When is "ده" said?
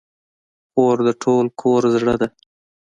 2.21-2.27